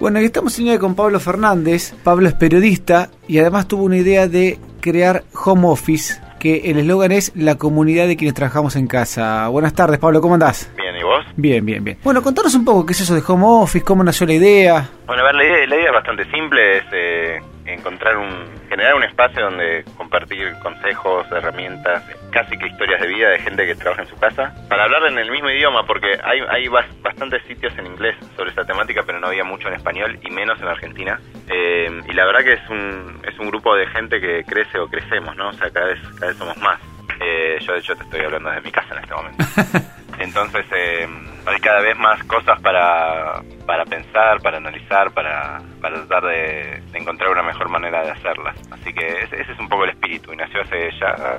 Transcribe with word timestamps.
Bueno, 0.00 0.20
y 0.20 0.26
estamos 0.26 0.56
en 0.58 0.66
línea 0.66 0.78
con 0.78 0.94
Pablo 0.94 1.18
Fernández. 1.18 1.92
Pablo 2.04 2.28
es 2.28 2.34
periodista 2.34 3.10
y 3.26 3.40
además 3.40 3.66
tuvo 3.66 3.82
una 3.82 3.96
idea 3.96 4.28
de 4.28 4.60
crear 4.80 5.24
home 5.44 5.66
office, 5.66 6.20
que 6.38 6.70
el 6.70 6.78
eslogan 6.78 7.10
es 7.10 7.32
la 7.34 7.56
comunidad 7.56 8.06
de 8.06 8.16
quienes 8.16 8.34
trabajamos 8.34 8.76
en 8.76 8.86
casa. 8.86 9.48
Buenas 9.48 9.74
tardes, 9.74 9.98
Pablo, 9.98 10.20
¿cómo 10.20 10.34
andás? 10.34 10.70
Bien, 10.76 10.94
¿y 10.96 11.02
vos? 11.02 11.24
Bien, 11.34 11.66
bien, 11.66 11.82
bien. 11.82 11.98
Bueno, 12.04 12.22
contanos 12.22 12.54
un 12.54 12.64
poco 12.64 12.86
qué 12.86 12.92
es 12.92 13.00
eso 13.00 13.12
de 13.12 13.24
home 13.26 13.42
office, 13.44 13.84
cómo 13.84 14.04
nació 14.04 14.24
la 14.28 14.34
idea. 14.34 14.88
Bueno, 15.04 15.22
a 15.22 15.26
ver, 15.26 15.34
la 15.34 15.44
idea, 15.44 15.66
la 15.66 15.76
idea 15.76 15.86
es 15.86 15.92
bastante 15.92 16.30
simple, 16.30 16.78
es 16.78 16.84
eh, 16.92 17.40
encontrar 17.88 18.18
un, 18.18 18.46
generar 18.68 18.94
un 18.94 19.02
espacio 19.04 19.42
donde 19.44 19.84
compartir 19.96 20.52
consejos, 20.62 21.26
herramientas, 21.32 22.04
casi 22.30 22.56
que 22.58 22.66
historias 22.66 23.00
de 23.00 23.06
vida 23.06 23.30
de 23.30 23.38
gente 23.38 23.66
que 23.66 23.74
trabaja 23.74 24.02
en 24.02 24.08
su 24.08 24.16
casa, 24.18 24.54
para 24.68 24.84
hablar 24.84 25.04
en 25.10 25.18
el 25.18 25.30
mismo 25.30 25.48
idioma, 25.48 25.84
porque 25.86 26.18
hay, 26.22 26.40
hay 26.50 26.66
bas- 26.66 27.00
bastantes 27.02 27.42
sitios 27.44 27.72
en 27.78 27.86
inglés 27.86 28.14
sobre 28.36 28.50
esta 28.50 28.64
temática, 28.64 29.02
pero 29.06 29.18
no 29.20 29.28
había 29.28 29.44
mucho 29.44 29.68
en 29.68 29.74
español 29.74 30.18
y 30.22 30.30
menos 30.30 30.60
en 30.60 30.68
Argentina. 30.68 31.18
Eh, 31.48 32.02
y 32.06 32.12
la 32.12 32.26
verdad 32.26 32.44
que 32.44 32.52
es 32.54 32.68
un, 32.68 33.20
es 33.26 33.38
un 33.38 33.48
grupo 33.48 33.74
de 33.74 33.86
gente 33.86 34.20
que 34.20 34.44
crece 34.44 34.78
o 34.78 34.86
crecemos, 34.88 35.34
¿no? 35.36 35.48
O 35.48 35.52
sea, 35.54 35.70
cada 35.70 35.86
vez, 35.86 35.98
cada 36.18 36.26
vez 36.28 36.36
somos 36.36 36.56
más. 36.58 36.78
Eh, 37.20 37.58
yo 37.66 37.72
de 37.72 37.78
hecho 37.80 37.96
te 37.96 38.04
estoy 38.04 38.20
hablando 38.20 38.50
desde 38.50 38.62
mi 38.62 38.70
casa 38.70 38.94
en 38.94 38.98
este 39.02 39.14
momento. 39.14 39.44
Entonces 40.18 40.64
eh, 40.74 41.06
hay 41.46 41.60
cada 41.60 41.80
vez 41.80 41.96
más 41.98 42.22
cosas 42.24 42.60
para, 42.60 43.42
para 43.66 43.84
pensar, 43.84 44.40
para 44.40 44.58
analizar, 44.58 45.12
para, 45.12 45.62
para 45.80 46.04
tratar 46.06 46.24
de, 46.30 46.82
encontrar 46.94 47.30
una 47.30 47.42
mejor 47.42 47.68
manera 47.68 48.02
de 48.02 48.10
hacerlas. 48.10 48.56
Así 48.70 48.92
que 48.92 49.06
ese, 49.06 49.40
ese 49.40 49.52
es 49.52 49.58
un 49.58 49.68
poco 49.68 49.84
el 49.84 49.90
espíritu 49.90 50.32
y 50.32 50.36
nació 50.36 50.62
hace 50.62 50.90
ya 51.00 51.38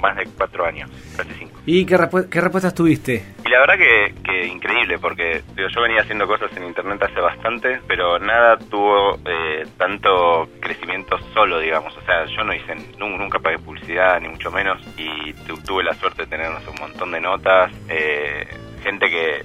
más 0.00 0.16
de 0.16 0.26
cuatro 0.36 0.64
años, 0.66 0.90
casi 1.16 1.30
cinco. 1.38 1.58
¿Y 1.66 1.84
qué 1.84 1.96
respuestas 1.96 2.74
tuviste? 2.74 3.24
La 3.52 3.60
verdad 3.60 3.76
que, 3.76 4.14
que 4.24 4.46
increíble, 4.46 4.98
porque 4.98 5.42
yo 5.56 5.82
venía 5.82 6.00
haciendo 6.00 6.26
cosas 6.26 6.50
en 6.56 6.64
internet 6.64 7.02
hace 7.02 7.20
bastante, 7.20 7.80
pero 7.86 8.18
nada 8.18 8.56
tuvo 8.58 9.18
eh, 9.26 9.66
tanto 9.76 10.48
crecimiento 10.60 11.18
solo, 11.34 11.58
digamos. 11.60 11.94
O 11.96 12.00
sea, 12.00 12.24
yo 12.24 12.42
no 12.44 12.54
hice, 12.54 12.74
nu- 12.98 13.18
nunca 13.18 13.38
pagué 13.40 13.58
publicidad, 13.58 14.18
ni 14.20 14.28
mucho 14.28 14.50
menos, 14.50 14.80
y 14.96 15.34
tu- 15.46 15.60
tuve 15.62 15.84
la 15.84 15.92
suerte 15.94 16.22
de 16.22 16.28
tener 16.28 16.50
no 16.50 16.60
sé, 16.60 16.70
un 16.70 16.80
montón 16.80 17.12
de 17.12 17.20
notas, 17.20 17.70
eh, 17.88 18.46
gente 18.82 19.08
que... 19.10 19.44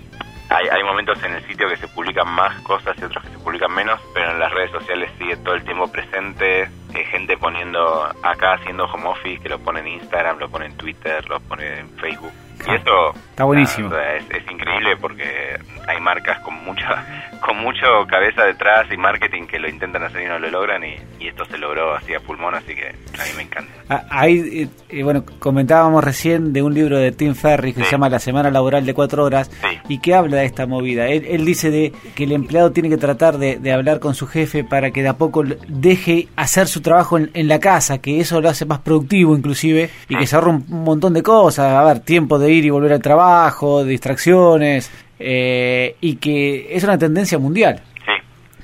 Hay, 0.50 0.66
hay 0.70 0.82
momentos 0.82 1.22
en 1.26 1.34
el 1.34 1.46
sitio 1.46 1.68
que 1.68 1.76
se 1.76 1.90
publican 1.90 2.30
más 2.30 2.62
cosas 2.62 2.96
y 3.02 3.04
otros 3.04 3.22
que 3.26 3.32
se 3.32 3.40
publican 3.40 3.74
menos, 3.76 4.00
pero 4.14 4.32
en 4.32 4.40
las 4.40 4.50
redes 4.54 4.72
sociales 4.72 5.12
sigue 5.20 5.36
todo 5.36 5.56
el 5.56 5.66
tiempo 5.66 5.92
presente, 5.92 6.62
eh, 6.62 7.04
gente 7.12 7.36
poniendo 7.36 8.06
acá 8.24 8.54
haciendo 8.54 8.86
home 8.86 9.10
office, 9.10 9.42
que 9.44 9.50
lo 9.50 9.60
pone 9.60 9.82
en 9.82 9.88
Instagram, 9.90 10.40
lo 10.40 10.48
pone 10.50 10.68
en 10.68 10.78
Twitter, 10.78 11.28
lo 11.28 11.42
pone 11.42 11.80
en 11.80 11.90
Facebook. 11.98 12.32
Y 12.68 12.76
eso 12.76 13.14
Está 13.30 13.44
buenísimo. 13.44 13.90
nada, 13.90 14.16
es, 14.16 14.24
es 14.32 14.52
increíble 14.52 14.98
porque 15.00 15.58
hay 15.88 16.00
marcas 16.02 16.40
con 16.40 16.56
mucha 16.66 17.06
con 17.46 17.58
mucho 17.60 17.86
cabeza 18.10 18.44
detrás 18.44 18.88
y 18.92 18.98
marketing 18.98 19.44
que 19.46 19.60
lo 19.60 19.70
intentan 19.70 20.04
hacer 20.04 20.24
y 20.24 20.26
no 20.26 20.40
lo 20.40 20.50
logran 20.50 20.84
y, 20.84 20.96
y 21.24 21.28
esto 21.28 21.46
se 21.46 21.58
logró 21.58 21.96
así 21.96 22.14
a 22.16 22.20
pulmón, 22.20 22.56
así 22.56 22.74
que 22.76 22.88
a 22.90 23.24
mí 23.26 23.30
me 23.38 23.44
encanta. 23.44 23.72
Ah, 23.90 24.04
Ahí, 24.10 24.40
eh, 24.64 24.68
eh, 24.90 25.04
bueno, 25.04 25.24
comentábamos 25.40 26.04
recién 26.04 26.52
de 26.52 26.62
un 26.64 26.74
libro 26.74 26.98
de 26.98 27.12
Tim 27.12 27.36
Ferriss 27.36 27.76
que 27.76 27.82
Sí. 27.82 27.86
se 27.86 27.92
llama 27.92 28.10
La 28.10 28.20
Semana 28.20 28.50
Laboral 28.50 28.86
de 28.86 28.94
Cuatro 28.96 29.24
Horas 29.24 29.50
Sí. 29.62 29.80
y 29.88 30.00
que 30.00 30.16
habla 30.16 30.38
de 30.38 30.46
esta 30.46 30.66
movida. 30.66 31.08
Él, 31.08 31.26
él 31.30 31.46
dice 31.46 31.70
de 31.70 31.94
que 32.16 32.24
el 32.24 32.32
empleado 32.32 32.72
tiene 32.72 32.90
que 32.90 32.98
tratar 32.98 33.38
de, 33.38 33.58
de 33.58 33.72
hablar 33.72 34.00
con 34.00 34.16
su 34.16 34.26
jefe 34.28 34.64
para 34.64 34.90
que 34.92 35.04
de 35.04 35.10
a 35.10 35.14
poco 35.18 35.44
deje 35.68 36.28
hacer 36.36 36.68
su 36.68 36.82
trabajo 36.82 37.18
en, 37.18 37.30
en 37.36 37.48
la 37.48 37.60
casa, 37.60 38.00
que 38.00 38.20
eso 38.20 38.42
lo 38.42 38.50
hace 38.50 38.66
más 38.66 38.80
productivo 38.80 39.36
inclusive 39.38 39.90
y 40.10 40.18
que 40.18 40.26
se 40.26 40.36
ahorra 40.36 40.50
un 40.52 40.66
montón 40.70 41.14
de 41.14 41.22
cosas, 41.24 41.72
a 41.72 41.84
ver, 41.84 42.00
tiempo 42.00 42.40
de 42.40 42.47
ir 42.48 42.66
y 42.66 42.70
volver 42.70 42.94
al 42.94 43.02
trabajo, 43.02 43.84
distracciones, 43.84 44.90
eh, 45.20 45.96
y 46.02 46.16
que 46.16 46.76
es 46.76 46.84
una 46.84 46.98
tendencia 46.98 47.40
mundial. 47.40 47.82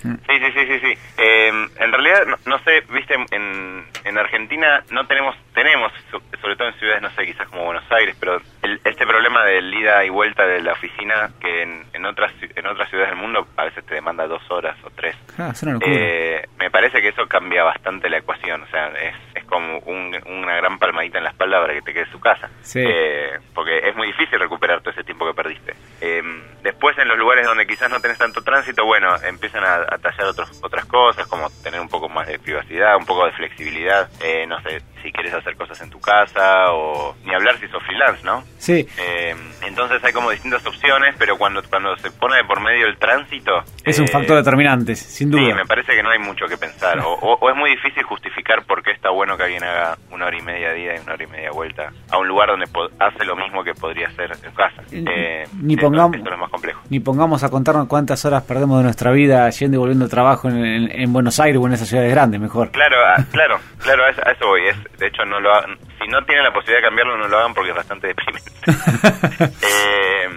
Sí. 0.03 0.09
Sí, 0.27 0.51
sí, 0.53 0.65
sí, 0.67 0.79
sí. 0.79 0.97
Eh, 1.17 1.67
en 1.79 1.91
realidad, 1.91 2.25
no, 2.27 2.37
no 2.45 2.59
sé, 2.63 2.81
viste, 2.89 3.15
en, 3.31 3.85
en 4.03 4.17
Argentina 4.17 4.83
no 4.91 5.07
tenemos, 5.07 5.35
tenemos, 5.53 5.91
so- 6.11 6.21
sobre 6.41 6.55
todo 6.57 6.67
en 6.67 6.73
ciudades, 6.75 7.01
no 7.01 7.09
sé, 7.11 7.25
quizás 7.25 7.47
como 7.47 7.63
Buenos 7.65 7.89
Aires, 7.91 8.15
pero 8.19 8.41
el- 8.61 8.81
este 8.83 9.07
problema 9.07 9.43
del 9.45 9.73
ida 9.73 10.03
y 10.05 10.09
vuelta 10.09 10.45
de 10.45 10.61
la 10.61 10.73
oficina, 10.73 11.29
que 11.39 11.61
en, 11.63 11.85
en, 11.93 12.05
otras, 12.05 12.31
en 12.55 12.67
otras 12.67 12.89
ciudades 12.89 13.11
del 13.11 13.19
mundo 13.19 13.47
a 13.57 13.63
veces 13.65 13.85
te 13.85 13.95
demanda 13.95 14.27
dos 14.27 14.43
horas 14.51 14.75
o 14.83 14.89
tres. 14.89 15.15
Ah, 15.37 15.49
es 15.53 15.63
una 15.63 15.73
locura. 15.73 15.91
Eh, 15.95 16.45
me 16.59 16.69
parece 16.69 17.01
que 17.01 17.07
eso 17.09 17.25
cambia 17.27 17.63
bastante 17.63 18.09
la 18.09 18.17
ecuación, 18.17 18.61
o 18.63 18.67
sea, 18.67 18.87
es, 18.89 19.15
es 19.35 19.43
como 19.45 19.79
un- 19.79 20.19
una 20.25 20.55
gran 20.57 20.79
palmadita 20.79 21.17
en 21.19 21.23
la 21.23 21.29
espalda 21.29 21.61
para 21.61 21.73
que 21.73 21.81
te 21.81 21.93
quedes 21.93 22.07
en 22.07 22.11
su 22.13 22.19
casa. 22.19 22.49
Sí. 22.61 22.81
Eh, 22.85 23.39
porque 23.55 23.77
es 23.87 23.95
muy 23.95 24.07
difícil 24.07 24.37
recuperar 24.39 24.81
todo 24.81 24.91
ese 24.91 25.03
tiempo 25.05 25.25
que 25.25 25.33
perdiste. 25.33 25.73
Eh, 26.01 26.21
después, 26.63 26.97
en 26.97 27.07
los 27.07 27.17
lugares 27.17 27.45
donde 27.45 27.67
quizás 27.67 27.89
no 27.89 27.99
tenés 27.99 28.17
tanto 28.17 28.41
tránsito, 28.41 28.85
bueno, 28.85 29.15
empiezan 29.23 29.63
a, 29.63 29.85
tallar 29.97 30.25
otros, 30.25 30.49
otras 30.63 30.85
cosas, 30.85 31.27
como 31.27 31.49
tener 31.61 31.79
un 31.79 31.89
poco 31.89 32.09
más 32.09 32.27
de 32.27 32.39
privacidad, 32.39 32.97
un 32.97 33.05
poco 33.05 33.25
de 33.25 33.33
flexibilidad. 33.33 34.09
Eh, 34.21 34.45
no 34.47 34.61
sé, 34.61 34.81
si 35.03 35.11
quieres 35.11 35.33
hacer 35.33 35.55
cosas 35.55 35.79
en 35.81 35.89
tu 35.91 35.99
casa 35.99 36.71
o 36.71 37.15
ni 37.25 37.33
hablar 37.35 37.57
si 37.59 37.67
sos 37.67 37.83
freelance, 37.83 38.23
¿no? 38.23 38.43
Sí, 38.57 38.87
Eh, 38.97 39.35
entonces 39.67 40.03
hay 40.03 40.13
como 40.13 40.31
distintas 40.31 40.65
opciones, 40.65 41.13
pero 41.19 41.37
cuando 41.37 41.61
cuando 41.69 41.95
se 41.97 42.09
pone 42.11 42.37
de 42.37 42.43
por 42.45 42.59
medio 42.61 42.87
el 42.87 42.97
tránsito... 42.97 43.51
es 43.83 43.99
un 43.99 44.05
eh, 44.05 44.11
factor 44.11 44.37
determinante, 44.37 44.95
sin 44.95 45.29
duda. 45.29 45.41
Sí, 45.45 45.53
me 45.53 45.65
parece 45.65 45.93
que 45.93 46.01
no 46.01 46.09
hay 46.09 46.19
mucho 46.19 46.45
que 46.47 46.57
pensar. 46.57 46.99
O, 46.99 47.13
o- 47.13 47.37
o 47.39 47.49
es 47.49 47.55
muy 47.55 47.69
difícil 47.71 48.03
justificar 48.03 48.63
por 48.65 48.81
qué 48.81 48.91
está 48.91 49.09
bueno 49.09 49.35
que 49.37 49.43
alguien 49.43 49.63
haga 49.63 49.97
una 50.11 50.25
hora 50.27 50.37
y 50.37 50.41
media 50.41 50.71
día 50.73 50.95
y 50.95 50.99
una 50.99 51.13
hora 51.13 51.23
y 51.23 51.27
media 51.27 51.51
vuelta 51.51 51.91
a 52.09 52.17
un 52.17 52.27
lugar 52.27 52.49
donde 52.49 52.65
hace 52.99 53.25
lo 53.25 53.35
mismo 53.35 53.63
que 53.63 53.73
podría 53.73 54.07
hacer 54.07 54.31
en 54.43 54.51
casa. 54.53 54.81
Eh, 54.91 55.45
ni 55.61 55.75
pongamos- 55.75 56.15
esto 56.15 56.31
es 56.33 56.39
más 56.39 56.49
complejo. 56.49 56.81
ni 56.89 56.99
pongamos 56.99 57.43
a 57.43 57.49
contarnos 57.49 57.87
cuántas 57.87 58.23
horas 58.25 58.43
perdemos 58.43 58.77
de 58.77 58.83
nuestra 58.85 59.11
vida 59.11 59.49
yendo 59.49 59.75
y 59.75 59.79
volviendo 59.79 60.05
al 60.05 60.11
trabajo 60.11 60.47
en, 60.49 60.63
en- 60.63 60.91
en 61.01 61.11
Buenos 61.13 61.39
Aires 61.39 61.59
o 61.61 61.67
en 61.67 61.73
esas 61.73 61.87
ciudades 61.89 62.11
grandes, 62.11 62.39
mejor. 62.39 62.71
Claro, 62.71 62.95
ah, 63.05 63.23
claro, 63.31 63.59
claro, 63.79 64.05
a 64.05 64.09
eso, 64.09 64.21
a 64.25 64.31
eso 64.31 64.47
voy. 64.47 64.61
Es, 64.67 64.77
de 65.03 65.09
hecho, 65.09 65.25
no 65.25 65.39
lo 65.39 65.53
ha- 65.53 65.65
si 66.01 66.07
no 66.07 66.23
tienen 66.25 66.43
la 66.45 66.51
posibilidad 66.53 66.79
de 66.79 66.87
cambiarlo, 66.87 67.17
no 67.17 67.27
lo 67.27 67.37
hagan 67.37 67.53
porque 67.53 67.69
es 67.71 67.75
bastante 67.75 68.07
deprimente. 68.07 68.51
Eh, 69.61 70.29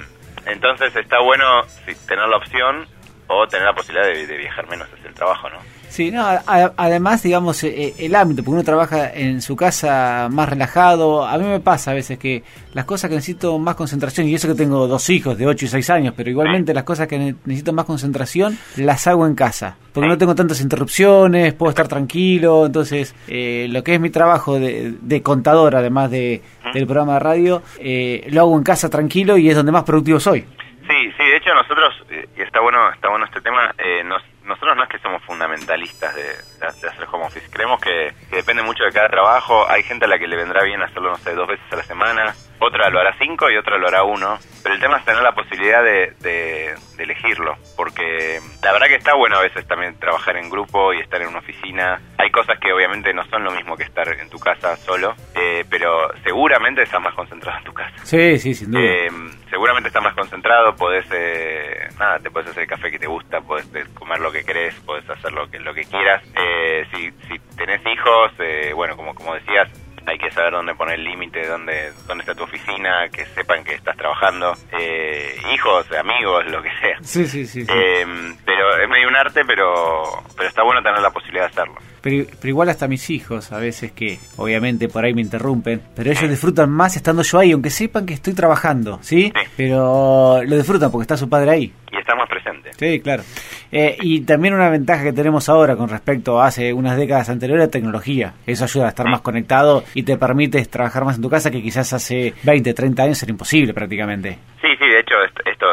entonces 0.46 0.94
está 0.96 1.18
bueno 1.20 1.62
tener 2.08 2.28
la 2.28 2.36
opción 2.36 2.86
o 3.28 3.46
tener 3.48 3.66
la 3.66 3.72
posibilidad 3.74 4.06
de, 4.06 4.26
de 4.26 4.36
viajar 4.36 4.68
menos 4.68 4.88
hacia 4.92 5.08
el 5.08 5.14
trabajo, 5.14 5.48
¿no? 5.50 5.58
Sí, 5.96 6.10
no, 6.10 6.22
a- 6.26 6.72
además, 6.76 7.22
digamos, 7.22 7.64
eh, 7.64 7.94
el 7.98 8.14
ámbito, 8.14 8.42
porque 8.42 8.56
uno 8.56 8.64
trabaja 8.64 9.10
en 9.14 9.40
su 9.40 9.56
casa 9.56 10.28
más 10.30 10.46
relajado. 10.46 11.24
A 11.26 11.38
mí 11.38 11.44
me 11.46 11.58
pasa 11.60 11.92
a 11.92 11.94
veces 11.94 12.18
que 12.18 12.42
las 12.74 12.84
cosas 12.84 13.08
que 13.08 13.16
necesito 13.16 13.58
más 13.58 13.76
concentración, 13.76 14.28
y 14.28 14.34
eso 14.34 14.46
que 14.46 14.54
tengo 14.54 14.86
dos 14.88 15.08
hijos 15.08 15.38
de 15.38 15.46
8 15.46 15.64
y 15.64 15.68
6 15.68 15.88
años, 15.88 16.12
pero 16.14 16.28
igualmente 16.28 16.74
las 16.74 16.84
cosas 16.84 17.08
que 17.08 17.18
ne- 17.18 17.34
necesito 17.46 17.72
más 17.72 17.86
concentración 17.86 18.58
las 18.76 19.06
hago 19.06 19.26
en 19.26 19.34
casa, 19.34 19.78
porque 19.94 20.06
no 20.06 20.18
tengo 20.18 20.34
tantas 20.34 20.60
interrupciones, 20.60 21.54
puedo 21.54 21.70
estar 21.70 21.88
tranquilo. 21.88 22.66
Entonces, 22.66 23.14
eh, 23.26 23.66
lo 23.70 23.82
que 23.82 23.94
es 23.94 24.00
mi 24.00 24.10
trabajo 24.10 24.58
de, 24.60 24.96
de 25.00 25.22
contador, 25.22 25.76
además 25.76 26.10
de, 26.10 26.42
del 26.74 26.84
programa 26.84 27.14
de 27.14 27.20
radio, 27.20 27.62
eh, 27.78 28.26
lo 28.30 28.42
hago 28.42 28.58
en 28.58 28.64
casa 28.64 28.90
tranquilo 28.90 29.38
y 29.38 29.48
es 29.48 29.56
donde 29.56 29.72
más 29.72 29.84
productivo 29.84 30.20
soy. 30.20 30.42
Sí, 30.88 31.10
sí, 31.16 31.24
de 31.24 31.36
hecho 31.38 31.52
nosotros, 31.54 31.94
eh, 32.10 32.28
y 32.36 32.42
está 32.42 32.60
bueno, 32.60 32.78
está 32.92 33.08
bueno 33.08 33.24
este 33.24 33.40
tema, 33.40 33.74
eh, 33.78 34.04
nos- 34.04 34.22
nosotros 34.46 34.76
no 34.76 34.84
es 34.84 34.88
que 34.88 34.98
somos 34.98 35.22
fundamentalistas 35.24 36.14
de, 36.14 36.36
de 36.60 36.66
hacer 36.66 37.06
home 37.10 37.24
office, 37.26 37.46
creemos 37.50 37.80
que, 37.80 38.12
que 38.30 38.36
depende 38.36 38.62
mucho 38.62 38.84
de 38.84 38.92
cada 38.92 39.08
trabajo, 39.08 39.68
hay 39.68 39.82
gente 39.82 40.04
a 40.04 40.08
la 40.08 40.18
que 40.18 40.26
le 40.26 40.36
vendrá 40.36 40.62
bien 40.64 40.82
hacerlo, 40.82 41.10
no 41.10 41.16
sé, 41.18 41.34
dos 41.34 41.48
veces 41.48 41.64
a 41.72 41.76
la 41.76 41.82
semana, 41.84 42.34
otra 42.58 42.88
lo 42.90 42.98
hará 43.00 43.14
cinco 43.18 43.50
y 43.50 43.56
otra 43.56 43.76
lo 43.78 43.86
hará 43.88 44.02
uno, 44.02 44.38
pero 44.62 44.74
el 44.74 44.80
tema 44.80 44.96
es 44.98 45.04
tener 45.04 45.22
la 45.22 45.32
posibilidad 45.32 45.82
de, 45.82 46.12
de- 46.20 46.74
de 46.96 47.02
elegirlo, 47.02 47.56
porque 47.76 48.40
la 48.62 48.72
verdad 48.72 48.86
que 48.86 48.94
está 48.94 49.14
bueno 49.14 49.36
a 49.36 49.42
veces 49.42 49.66
también 49.68 49.98
trabajar 49.98 50.36
en 50.38 50.48
grupo 50.48 50.94
y 50.94 51.00
estar 51.00 51.20
en 51.20 51.28
una 51.28 51.40
oficina, 51.40 52.00
hay 52.18 52.30
cosas 52.30 52.58
que 52.58 52.72
obviamente 52.72 53.12
no 53.12 53.24
son 53.26 53.44
lo 53.44 53.50
mismo 53.50 53.76
que 53.76 53.82
estar 53.84 54.08
en 54.08 54.30
tu 54.30 54.38
casa 54.38 54.76
solo, 54.76 55.14
eh, 55.34 55.64
pero 55.70 56.08
seguramente 56.24 56.82
estás 56.82 57.00
más 57.02 57.14
concentrado 57.14 57.58
en 57.58 57.64
tu 57.64 57.74
casa. 57.74 57.92
Sí, 58.02 58.38
sí, 58.38 58.54
sin 58.54 58.70
duda. 58.70 58.80
Eh, 58.82 59.08
seguramente 59.50 59.88
estás 59.88 60.02
más 60.02 60.14
concentrado, 60.14 60.74
podés, 60.74 61.06
eh, 61.12 61.88
nada, 61.98 62.18
te 62.18 62.30
podés 62.30 62.48
hacer 62.48 62.62
el 62.62 62.68
café 62.68 62.90
que 62.90 62.98
te 62.98 63.06
gusta, 63.06 63.40
podés 63.42 63.66
comer 63.94 64.20
lo 64.20 64.32
que 64.32 64.44
querés, 64.44 64.74
podés 64.80 65.08
hacer 65.10 65.32
lo 65.32 65.48
que, 65.50 65.58
lo 65.60 65.74
que 65.74 65.84
quieras. 65.84 66.22
Eh, 66.34 66.45
si, 66.92 67.10
si 67.28 67.38
tenés 67.56 67.80
hijos, 67.86 68.32
eh, 68.38 68.72
bueno, 68.74 68.96
como, 68.96 69.14
como 69.14 69.34
decías, 69.34 69.68
hay 70.06 70.18
que 70.18 70.30
saber 70.30 70.52
dónde 70.52 70.74
poner 70.74 70.94
el 70.94 71.04
límite, 71.04 71.46
dónde, 71.46 71.92
dónde 72.06 72.22
está 72.22 72.34
tu 72.34 72.44
oficina, 72.44 73.08
que 73.12 73.24
sepan 73.26 73.64
que 73.64 73.74
estás 73.74 73.96
trabajando. 73.96 74.54
Eh, 74.78 75.36
hijos, 75.52 75.86
amigos, 75.92 76.46
lo 76.46 76.62
que 76.62 76.70
sea. 76.80 76.98
sí, 77.02 77.26
sí, 77.26 77.44
sí. 77.46 77.64
sí. 77.66 77.72
Eh, 77.72 78.06
pero 78.44 78.80
es 78.80 78.88
medio 78.88 79.08
un 79.08 79.16
arte, 79.16 79.44
pero, 79.44 80.22
pero 80.36 80.48
está 80.48 80.62
bueno 80.62 80.80
tener 80.82 81.00
la 81.00 81.10
posibilidad 81.10 81.46
de 81.46 81.50
hacerlo. 81.50 81.74
Pero, 82.00 82.24
pero 82.40 82.48
igual 82.48 82.68
hasta 82.68 82.86
mis 82.86 83.10
hijos, 83.10 83.50
a 83.50 83.58
veces 83.58 83.90
que 83.90 84.18
obviamente 84.36 84.88
por 84.88 85.04
ahí 85.04 85.12
me 85.12 85.22
interrumpen, 85.22 85.82
pero 85.96 86.10
ellos 86.12 86.30
disfrutan 86.30 86.70
más 86.70 86.94
estando 86.94 87.22
yo 87.22 87.40
ahí, 87.40 87.50
aunque 87.50 87.70
sepan 87.70 88.06
que 88.06 88.14
estoy 88.14 88.34
trabajando, 88.34 89.00
¿sí? 89.02 89.32
Sí. 89.34 89.50
Pero 89.56 90.40
lo 90.44 90.56
disfrutan 90.56 90.92
porque 90.92 91.02
está 91.02 91.16
su 91.16 91.28
padre 91.28 91.50
ahí. 91.50 91.72
Y 91.90 91.98
está 91.98 92.14
más 92.14 92.28
presente. 92.28 92.70
Sí, 92.78 93.00
claro. 93.00 93.24
Eh, 93.72 93.96
y 94.00 94.24
también 94.24 94.54
una 94.54 94.70
ventaja 94.70 95.02
que 95.02 95.12
tenemos 95.12 95.48
ahora 95.48 95.76
con 95.76 95.88
respecto 95.88 96.40
a 96.40 96.46
hace 96.46 96.72
unas 96.72 96.96
décadas 96.96 97.28
anteriores, 97.28 97.66
la 97.66 97.70
tecnología. 97.70 98.34
Eso 98.46 98.64
ayuda 98.64 98.86
a 98.86 98.88
estar 98.90 99.08
más 99.08 99.20
conectado 99.20 99.84
y 99.94 100.02
te 100.02 100.16
permite 100.16 100.64
trabajar 100.66 101.04
más 101.04 101.16
en 101.16 101.22
tu 101.22 101.30
casa 101.30 101.50
que 101.50 101.62
quizás 101.62 101.92
hace 101.92 102.34
20, 102.44 102.74
30 102.74 103.02
años 103.02 103.22
era 103.22 103.30
imposible 103.30 103.74
prácticamente. 103.74 104.38
Sí, 104.60 104.68
sí, 104.78 104.86
de 104.86 105.00
hecho, 105.00 105.14
esto, 105.24 105.42
esto 105.44 105.66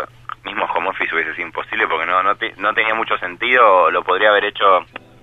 mismo 0.44 0.66
home 0.66 0.90
office 0.90 1.14
hubiese 1.14 1.34
sido 1.36 1.48
imposible 1.48 1.88
porque 1.88 2.06
no 2.06 2.22
no, 2.24 2.36
no 2.58 2.74
tenía 2.74 2.96
mucho 2.96 3.18
sentido, 3.18 3.90
lo 3.92 4.04
podría 4.04 4.30
haber 4.30 4.46
hecho, 4.46 4.66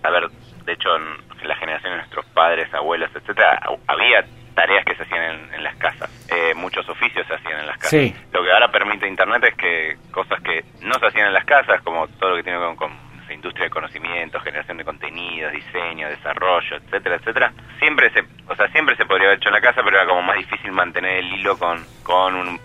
a 0.02 0.10
ver, 0.10 0.28
de 0.64 0.72
hecho 0.72 0.88
en, 0.96 1.30
la 1.46 1.56
generación 1.56 1.92
de 1.92 1.98
nuestros 1.98 2.26
padres, 2.26 2.72
abuelos, 2.74 3.10
etcétera, 3.14 3.58
había 3.86 4.24
tareas 4.54 4.84
que 4.84 4.94
se 4.94 5.02
hacían 5.02 5.52
en, 5.54 5.64
las 5.64 5.76
casas, 5.76 6.10
eh, 6.28 6.54
muchos 6.54 6.88
oficios 6.88 7.26
se 7.26 7.34
hacían 7.34 7.60
en 7.60 7.66
las 7.66 7.78
casas. 7.78 8.12
Lo 8.32 8.42
que 8.42 8.52
ahora 8.52 8.70
permite 8.70 9.08
Internet 9.08 9.44
es 9.44 9.54
que 9.54 9.96
cosas 10.10 10.40
que 10.42 10.64
no 10.82 10.94
se 10.98 11.06
hacían 11.06 11.28
en 11.28 11.34
las 11.34 11.44
casas, 11.44 11.80
como 11.82 12.06
todo 12.08 12.30
lo 12.30 12.36
que 12.36 12.42
tiene 12.42 12.58
con, 12.58 12.76
con 12.76 13.10
industria 13.32 13.64
de 13.64 13.70
conocimiento, 13.70 14.40
generación 14.40 14.76
de 14.76 14.84
contenidos, 14.84 15.52
diseño, 15.52 16.08
desarrollo, 16.08 16.76
etcétera, 16.76 17.16
etcétera, 17.16 17.52
siempre 17.78 18.10
se, 18.10 18.20
o 18.46 18.54
sea, 18.54 18.68
siempre 18.68 18.96
se 18.96 19.04
podría 19.06 19.28
haber 19.28 19.38
hecho 19.38 19.48
en 19.48 19.54
la 19.54 19.60
casa, 19.60 19.82
pero 19.84 19.96
era 19.96 20.06
como 20.06 20.22
más 20.22 20.36
difícil 20.36 20.72
mantener 20.72 21.18
el 21.18 21.32
hilo 21.32 21.56
con, 21.58 21.84
con 22.02 22.34
un, 22.34 22.60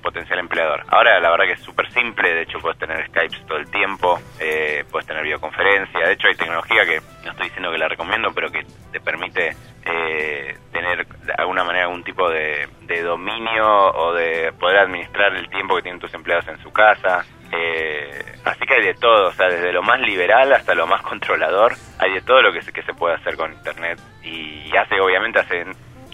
potencial 0.00 0.38
empleador. 0.38 0.82
Ahora 0.88 1.20
la 1.20 1.30
verdad 1.30 1.44
que 1.44 1.52
es 1.52 1.60
súper 1.60 1.92
simple, 1.92 2.34
de 2.34 2.42
hecho 2.42 2.58
puedes 2.58 2.78
tener 2.78 3.06
Skype 3.08 3.44
todo 3.46 3.58
el 3.58 3.70
tiempo, 3.70 4.18
eh, 4.40 4.82
puedes 4.90 5.06
tener 5.06 5.22
videoconferencia, 5.22 6.06
de 6.06 6.14
hecho 6.14 6.28
hay 6.28 6.34
tecnología 6.36 6.86
que 6.86 7.00
no 7.22 7.30
estoy 7.30 7.48
diciendo 7.48 7.70
que 7.70 7.78
la 7.78 7.88
recomiendo, 7.88 8.32
pero 8.34 8.50
que 8.50 8.64
te 8.90 8.98
permite 9.00 9.50
eh, 9.84 10.56
tener 10.80 11.06
de 11.06 11.32
alguna 11.36 11.64
manera 11.64 11.84
algún 11.84 12.02
tipo 12.02 12.28
de, 12.28 12.68
de 12.82 13.02
dominio 13.02 13.66
o 13.66 14.14
de 14.14 14.52
poder 14.58 14.78
administrar 14.78 15.34
el 15.34 15.48
tiempo 15.50 15.76
que 15.76 15.82
tienen 15.82 16.00
tus 16.00 16.12
empleados 16.14 16.48
en 16.48 16.58
su 16.62 16.70
casa. 16.72 17.24
Eh, 17.52 18.36
así 18.44 18.60
que 18.64 18.74
hay 18.74 18.86
de 18.86 18.94
todo, 18.94 19.28
o 19.28 19.32
sea, 19.32 19.48
desde 19.48 19.72
lo 19.72 19.82
más 19.82 20.00
liberal 20.00 20.52
hasta 20.52 20.74
lo 20.74 20.86
más 20.86 21.02
controlador, 21.10 21.74
hay 21.98 22.12
de 22.12 22.22
todo 22.22 22.42
lo 22.42 22.52
que 22.52 22.62
se, 22.62 22.72
que 22.72 22.82
se 22.82 22.94
puede 22.94 23.14
hacer 23.16 23.36
con 23.36 23.52
Internet. 23.52 23.98
Y 24.22 24.74
hace, 24.76 25.00
obviamente, 25.00 25.40
hace 25.40 25.64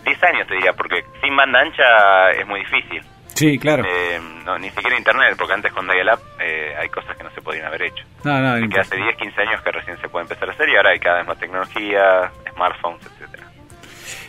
10 0.05 0.23
años 0.25 0.47
te 0.49 0.55
diría, 0.55 0.73
porque 0.73 1.03
sin 1.23 1.37
banda 1.37 1.61
ancha 1.61 2.31
es 2.33 2.47
muy 2.47 2.61
difícil. 2.61 3.03
Sí, 3.35 3.59
claro. 3.59 3.85
Eh, 3.87 4.19
no, 4.47 4.59
ni 4.59 4.71
siquiera 4.71 4.97
Internet, 4.97 5.35
porque 5.37 5.53
antes 5.53 5.71
con 5.73 5.87
Dial-Up 5.87 6.21
eh, 6.41 6.75
hay 6.81 6.89
cosas 6.89 7.15
que 7.19 7.23
no 7.23 7.31
se 7.31 7.43
podían 7.43 7.67
haber 7.67 7.83
hecho. 7.83 8.03
No, 8.25 8.41
no, 8.41 8.55
Así 8.55 8.69
que 8.69 8.81
hace 8.81 8.97
10, 8.97 9.15
15 9.15 9.41
años 9.43 9.61
que 9.61 9.73
recién 9.73 9.99
se 10.01 10.09
puede 10.09 10.23
empezar 10.23 10.49
a 10.49 10.53
hacer 10.53 10.69
y 10.71 10.77
ahora 10.77 10.91
hay 10.91 10.99
cada 10.99 11.19
vez 11.19 11.27
más 11.27 11.39
tecnología, 11.39 12.33
smartphones, 12.55 13.05
etcétera. 13.05 13.46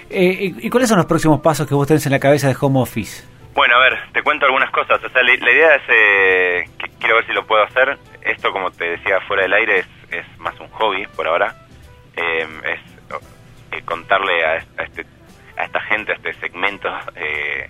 Eh, 0.10 0.54
¿Y 0.58 0.70
cuáles 0.70 0.90
son 0.90 0.98
los 0.98 1.06
próximos 1.06 1.42
pasos 1.42 1.68
que 1.68 1.76
vos 1.76 1.88
tenés 1.88 2.06
en 2.06 2.12
la 2.12 2.20
cabeza 2.20 2.48
de 2.48 2.56
Home 2.60 2.80
Office? 2.80 3.26
Bueno, 3.54 3.76
a 3.76 3.80
ver, 3.80 3.98
te 4.14 4.22
cuento 4.22 4.46
algunas 4.46 4.72
cosas. 4.72 5.04
O 5.04 5.10
sea, 5.10 5.24
la, 5.24 5.34
idea 5.34 5.76
es, 5.76 5.84
eh, 5.90 6.70
que 6.78 6.90
quiero 7.00 7.16
ver 7.16 7.26
si 7.26 7.34
lo 7.34 7.46
puedo 7.46 7.64
hacer. 7.64 7.98
Esto, 8.22 8.52
como 8.52 8.72
te 8.72 8.92
decía, 8.92 9.20
fuera 9.28 9.44
del 9.44 9.54
aire 9.54 9.80
es, 9.80 9.88
es 10.12 10.40
más 10.40 10.58
un 10.60 10.70
hobby 10.70 11.08
por 11.16 11.28
ahora. 11.28 11.56
Em, 12.16 12.64
es 12.66 12.80
eh, 13.72 13.82
contarle 13.84 14.46
a, 14.46 14.56
este, 14.56 15.06
a 15.58 15.66
esta 15.66 15.82
gente, 15.82 16.12
a 16.14 16.16
este 16.16 16.34
segmento, 16.36 16.90
eh, 17.16 17.68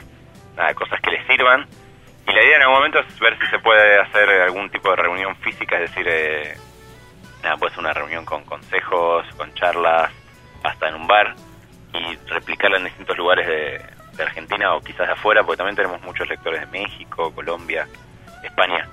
cosas 0.75 1.01
que 1.01 1.11
les 1.11 1.25
sirvan. 1.27 1.65
Y 2.27 2.31
la 2.33 2.43
idea 2.43 2.57
en 2.57 2.61
algún 2.63 2.77
momento 2.77 2.99
es 2.99 3.19
ver 3.19 3.37
si 3.39 3.47
se 3.47 3.59
puede 3.59 3.99
hacer 3.99 4.29
algún 4.41 4.69
tipo 4.69 4.89
de 4.89 4.97
reunión 4.97 5.35
física, 5.37 5.77
es 5.77 5.89
decir, 5.89 6.05
eh, 6.07 6.55
nada, 7.43 7.55
puede 7.57 7.71
ser 7.71 7.79
una 7.79 7.93
reunión 7.93 8.25
con 8.25 8.43
consejos, 8.43 9.25
con 9.37 9.53
charlas, 9.53 10.11
hasta 10.63 10.89
en 10.89 10.95
un 10.95 11.07
bar, 11.07 11.35
y 11.97 12.17
replicarla 12.27 12.77
en 12.77 12.85
distintos 12.85 13.17
lugares 13.17 13.47
de, 13.47 13.81
de 14.17 14.23
Argentina 14.23 14.75
o 14.75 14.81
quizás 14.81 15.07
de 15.07 15.13
afuera, 15.13 15.43
porque 15.43 15.57
también 15.57 15.75
tenemos 15.75 16.01
muchos 16.01 16.27
lectores 16.27 16.61
de 16.61 16.67
México, 16.67 17.33
Colombia, 17.33 17.87
España. 18.43 18.87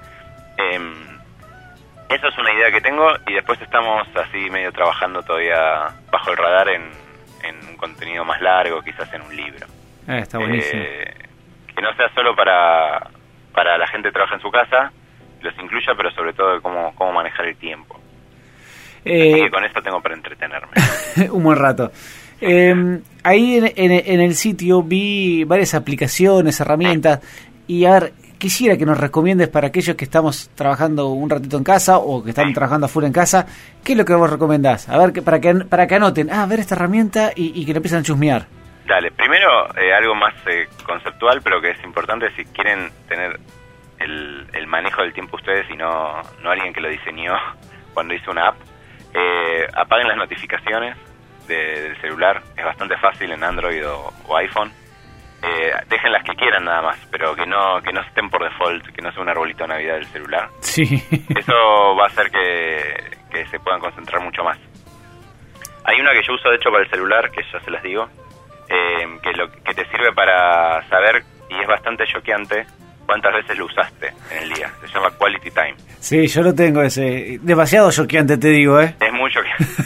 Em, 0.56 0.94
eso 2.08 2.28
es 2.28 2.38
una 2.38 2.52
idea 2.52 2.70
que 2.70 2.80
tengo 2.80 3.08
y 3.26 3.34
después 3.34 3.60
estamos 3.60 4.06
así 4.14 4.50
medio 4.50 4.70
trabajando 4.72 5.22
todavía 5.22 5.88
bajo 6.10 6.30
el 6.30 6.36
radar 6.36 6.68
en, 6.68 7.04
un 7.68 7.76
contenido 7.76 8.24
más 8.24 8.40
largo, 8.40 8.80
quizás 8.80 9.12
en 9.12 9.20
un 9.20 9.36
libro. 9.36 9.66
Ah, 10.08 10.18
está 10.18 10.38
buenísimo. 10.38 10.82
Eh, 10.82 11.14
que 11.74 11.82
no 11.82 11.94
sea 11.94 12.08
solo 12.14 12.34
para, 12.34 13.10
para 13.52 13.76
la 13.76 13.86
gente 13.86 14.08
que 14.08 14.12
trabaja 14.12 14.36
en 14.36 14.40
su 14.40 14.50
casa, 14.50 14.90
los 15.42 15.54
incluya, 15.58 15.94
pero 15.94 16.10
sobre 16.12 16.32
todo 16.32 16.54
de 16.54 16.60
cómo, 16.62 16.94
cómo 16.94 17.12
manejar 17.12 17.46
el 17.46 17.56
tiempo. 17.56 18.00
Eh, 19.04 19.50
con 19.50 19.62
esto 19.64 19.82
tengo 19.82 20.00
para 20.00 20.14
entretenerme. 20.14 20.72
un 21.30 21.42
buen 21.42 21.58
rato. 21.58 21.92
Eh, 22.46 23.00
ahí 23.22 23.56
en, 23.56 24.20
el 24.20 24.34
sitio 24.34 24.82
vi 24.82 25.44
varias 25.44 25.74
aplicaciones, 25.74 26.60
herramientas, 26.60 27.20
y 27.66 27.86
a 27.86 27.92
ver, 27.92 28.12
quisiera 28.38 28.76
que 28.76 28.84
nos 28.84 28.98
recomiendes 28.98 29.48
para 29.48 29.68
aquellos 29.68 29.96
que 29.96 30.04
estamos 30.04 30.50
trabajando 30.54 31.08
un 31.08 31.30
ratito 31.30 31.56
en 31.56 31.64
casa 31.64 31.98
o 31.98 32.22
que 32.22 32.30
están 32.30 32.52
trabajando 32.52 32.86
afuera 32.86 33.06
en 33.06 33.12
casa, 33.12 33.46
¿qué 33.82 33.92
es 33.92 33.98
lo 33.98 34.04
que 34.04 34.14
vos 34.14 34.30
recomendás? 34.30 34.88
A 34.88 34.98
ver, 34.98 35.12
que, 35.12 35.22
para, 35.22 35.40
que, 35.40 35.54
para 35.54 35.86
que 35.86 35.94
anoten, 35.94 36.30
ah, 36.30 36.42
a 36.42 36.46
ver 36.46 36.60
esta 36.60 36.74
herramienta 36.74 37.32
y, 37.34 37.64
que 37.64 37.72
lo 37.72 37.78
empiecen 37.78 38.00
a 38.00 38.02
chusmear. 38.02 38.46
Dale, 38.86 39.10
primero 39.12 39.74
eh, 39.78 39.94
algo 39.94 40.14
más 40.14 40.34
eh, 40.46 40.68
conceptual, 40.84 41.40
pero 41.42 41.60
que 41.62 41.70
es 41.70 41.82
importante 41.84 42.30
si 42.36 42.44
quieren 42.44 42.90
tener 43.08 43.40
el, 43.98 44.46
el, 44.52 44.66
manejo 44.66 45.00
del 45.00 45.14
tiempo 45.14 45.36
ustedes 45.36 45.64
y 45.70 45.76
no, 45.76 46.20
no 46.42 46.50
alguien 46.50 46.74
que 46.74 46.82
lo 46.82 46.90
diseñó 46.90 47.32
cuando 47.94 48.12
hizo 48.12 48.30
una 48.30 48.48
app. 48.48 48.56
Eh, 49.14 49.66
apaguen 49.74 50.08
las 50.08 50.18
notificaciones, 50.18 50.96
del 51.46 52.00
celular. 52.00 52.42
Es 52.56 52.64
bastante 52.64 52.96
fácil 52.98 53.32
en 53.32 53.44
Android 53.44 53.86
o, 53.86 54.36
iPhone. 54.36 54.72
Eh, 55.42 55.72
dejen 55.88 56.12
las 56.12 56.24
que 56.24 56.34
quieran 56.34 56.64
nada 56.64 56.80
más, 56.80 56.98
pero 57.10 57.34
que 57.34 57.44
no 57.44 57.82
que 57.82 57.92
no 57.92 58.00
estén 58.00 58.30
por 58.30 58.42
default, 58.42 58.86
que 58.94 59.02
no 59.02 59.12
sea 59.12 59.22
un 59.22 59.28
arbolito 59.28 59.64
de 59.64 59.68
Navidad 59.68 59.94
del 59.94 60.06
celular. 60.06 60.48
Sí. 60.60 60.84
Eso 61.36 61.96
va 61.96 62.04
a 62.04 62.08
hacer 62.08 62.30
que, 62.30 63.18
que 63.30 63.46
se 63.46 63.60
puedan 63.60 63.80
concentrar 63.80 64.22
mucho 64.22 64.42
más. 64.42 64.58
Hay 65.84 66.00
una 66.00 66.12
que 66.12 66.22
yo 66.22 66.32
uso 66.32 66.48
de 66.48 66.56
hecho 66.56 66.70
para 66.70 66.84
el 66.84 66.90
celular, 66.90 67.30
que 67.30 67.42
ya 67.52 67.60
se 67.60 67.70
las 67.70 67.82
digo, 67.82 68.08
eh, 68.68 69.18
que, 69.22 69.32
lo, 69.32 69.50
que 69.50 69.74
te 69.74 69.84
sirve 69.90 70.12
para 70.12 70.82
saber, 70.88 71.22
y 71.50 71.60
es 71.60 71.66
bastante 71.66 72.06
choqueante, 72.06 72.66
cuántas 73.04 73.34
veces 73.34 73.56
lo 73.58 73.66
usaste 73.66 74.12
en 74.30 74.42
el 74.42 74.54
día. 74.54 74.70
Se 74.80 74.88
llama 74.88 75.10
Quality 75.18 75.50
Time. 75.50 75.74
Sí, 76.00 76.26
yo 76.26 76.42
lo 76.42 76.54
tengo 76.54 76.82
ese. 76.82 77.38
Demasiado 77.40 77.90
choqueante, 77.90 78.36
te 78.36 78.48
digo, 78.48 78.80
¿eh? 78.80 78.94
Es 79.00 79.12
mucho 79.12 79.40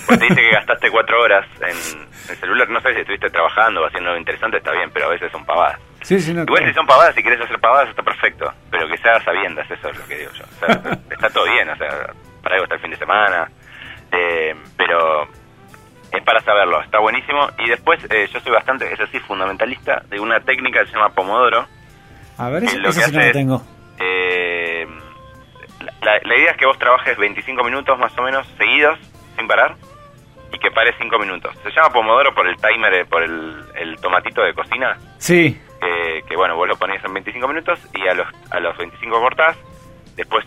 Pues 0.06 0.18
te 0.18 0.24
dice 0.24 0.40
que 0.40 0.50
gastaste 0.50 0.90
cuatro 0.90 1.20
horas 1.20 1.46
en 1.60 2.06
el 2.30 2.36
celular. 2.36 2.68
No 2.68 2.80
sé 2.80 2.94
si 2.94 3.00
estuviste 3.00 3.30
trabajando 3.30 3.82
o 3.82 3.86
haciendo 3.86 4.10
algo 4.10 4.18
interesante, 4.18 4.56
está 4.58 4.72
bien, 4.72 4.90
pero 4.92 5.06
a 5.06 5.10
veces 5.10 5.30
son 5.30 5.44
pavadas. 5.44 5.78
Sí, 6.02 6.20
sí, 6.20 6.32
no. 6.32 6.42
Igual 6.42 6.66
si 6.66 6.74
son 6.74 6.86
pavadas, 6.86 7.14
si 7.14 7.22
quieres 7.22 7.40
hacer 7.40 7.58
pavadas, 7.58 7.90
está 7.90 8.02
perfecto. 8.02 8.52
Pero 8.70 8.88
que 8.88 8.96
se 8.98 9.08
haga 9.08 9.20
sabiendas, 9.22 9.70
eso 9.70 9.88
es 9.88 9.98
lo 9.98 10.06
que 10.06 10.18
digo 10.18 10.30
yo. 10.32 10.44
O 10.44 10.66
sea, 10.66 10.98
está 11.10 11.30
todo 11.30 11.44
bien, 11.44 11.68
o 11.68 11.76
sea, 11.76 11.88
para 12.42 12.54
algo 12.56 12.64
está 12.64 12.76
el 12.76 12.80
fin 12.80 12.90
de 12.90 12.96
semana. 12.96 13.50
Eh, 14.10 14.56
pero 14.76 15.28
es 16.10 16.22
para 16.24 16.40
saberlo, 16.40 16.80
está 16.82 16.98
buenísimo. 16.98 17.48
Y 17.58 17.68
después, 17.68 18.00
eh, 18.10 18.28
yo 18.32 18.40
soy 18.40 18.52
bastante, 18.52 18.92
es 18.92 19.00
así, 19.00 19.18
fundamentalista 19.20 20.02
de 20.08 20.18
una 20.18 20.40
técnica 20.40 20.80
que 20.80 20.86
se 20.86 20.96
llama 20.96 21.10
Pomodoro 21.10 21.66
a 22.38 22.48
ver, 22.50 22.64
eso, 22.64 22.92
sí 22.92 23.12
no 23.12 23.20
lo 23.20 23.32
tengo. 23.32 23.62
Eh, 23.98 24.86
la, 26.02 26.36
idea 26.36 26.52
es 26.52 26.56
que 26.56 26.66
vos 26.66 26.78
trabajes 26.78 27.16
25 27.18 27.62
minutos 27.64 27.98
más 27.98 28.16
o 28.16 28.22
menos 28.22 28.46
seguidos, 28.56 28.98
sin 29.36 29.46
parar, 29.46 29.76
y 30.52 30.58
que 30.58 30.70
pares 30.70 30.94
5 30.98 31.18
minutos. 31.18 31.54
Se 31.62 31.70
llama 31.70 31.92
Pomodoro 31.92 32.34
por 32.34 32.48
el 32.48 32.56
timer, 32.56 32.94
eh, 32.94 33.04
por 33.04 33.22
el, 33.22 33.96
tomatito 34.00 34.42
de 34.42 34.54
cocina. 34.54 34.96
Sí. 35.18 35.60
que 36.28 36.36
bueno, 36.36 36.56
vos 36.56 36.68
lo 36.68 36.76
pones 36.76 37.02
en 37.04 37.12
25 37.12 37.48
minutos 37.48 37.78
y 37.94 38.06
a 38.06 38.14
los, 38.14 38.26
a 38.50 38.60
los 38.60 38.76
25 38.76 39.20
cortás, 39.20 39.56
después 40.16 40.44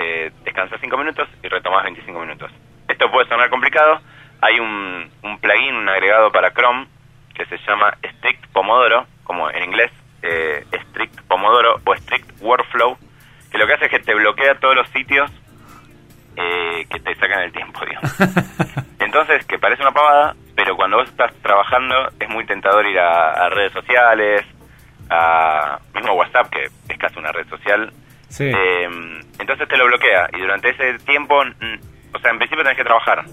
eh, 0.00 0.30
descansas 0.44 0.80
5 0.80 0.96
minutos 0.96 1.28
y 1.42 1.48
retomás 1.48 1.84
25 1.84 2.20
minutos. 2.20 2.50
Esto 2.88 3.10
puede 3.10 3.28
sonar 3.28 3.50
complicado. 3.50 4.00
Hay 4.40 4.58
un, 4.58 5.10
un 5.22 5.38
plugin, 5.38 5.74
un 5.74 5.88
agregado 5.88 6.32
para 6.32 6.52
Chrome 6.52 6.86
que 7.34 7.44
se 7.44 7.58
llama 7.66 7.94
Strict 8.02 8.46
Pomodoro, 8.52 9.06
como 9.24 9.50
en 9.50 9.64
inglés, 9.64 9.90
eh, 10.22 10.64
Strict 10.88 11.20
Pomodoro 11.22 11.80
o 11.84 11.94
Strict 11.96 12.40
Workflow, 12.40 12.96
que 13.50 13.58
lo 13.58 13.66
que 13.66 13.74
hace 13.74 13.84
es 13.86 13.90
que 13.90 14.00
te 14.00 14.14
bloquea 14.14 14.54
todos 14.56 14.76
los 14.76 14.88
sitios 14.90 15.30
eh, 16.36 16.86
que 16.88 17.00
te 17.00 17.14
sacan 17.16 17.42
el 17.42 17.52
tiempo, 17.52 17.80
digamos. 17.84 18.12
Entonces, 18.98 19.44
que 19.46 19.58
parece 19.58 19.82
una 19.82 19.92
pavada, 19.92 20.34
pero 20.54 20.76
cuando 20.76 20.98
vos 20.98 21.08
estás 21.08 21.34
trabajando 21.42 22.10
es 22.18 22.28
muy 22.28 22.44
tentador 22.46 22.86
ir 22.86 22.98
a, 22.98 23.48
redes 23.50 23.72
sociales, 23.72 24.44
a 25.08 25.78
mismo 25.94 26.12
WhatsApp, 26.12 26.50
que 26.50 26.64
es 26.88 26.98
casi 26.98 27.18
una 27.18 27.32
red 27.32 27.48
social. 27.48 27.92
Eh, 28.38 28.88
entonces 29.40 29.66
te 29.66 29.76
lo 29.76 29.86
bloquea 29.86 30.28
y 30.32 30.40
durante 30.40 30.70
ese 30.70 30.98
tiempo, 31.00 31.40
o 31.40 32.18
sea, 32.20 32.30
en 32.30 32.38
principio 32.38 32.62
tenés 32.62 32.78
que 32.78 32.84
trabajar. 32.84 33.24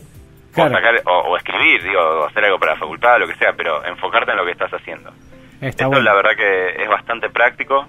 O, 1.05 1.37
escribir, 1.37 1.83
digo, 1.83 1.99
o 1.99 2.25
hacer 2.25 2.43
algo 2.45 2.57
para 2.57 2.73
la 2.73 2.79
facultad, 2.79 3.19
lo 3.19 3.27
que 3.27 3.35
sea, 3.35 3.53
pero 3.53 3.85
enfocarte 3.85 4.31
en 4.31 4.37
lo 4.37 4.45
que 4.45 4.53
estás 4.53 4.73
haciendo. 4.73 5.13
Esto 5.61 5.89
la 5.89 6.13
verdad 6.13 6.31
que 6.35 6.83
es 6.83 6.89
bastante 6.89 7.29
práctico 7.29 7.87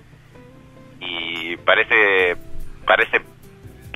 y 1.00 1.56
parece 1.58 2.36
parece 2.86 3.20